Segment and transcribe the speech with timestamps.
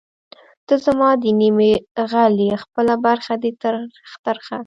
[0.67, 1.73] ته زما د نیمې
[2.09, 3.73] غل ئې خپله برخه دی تر
[4.25, 4.57] ترخه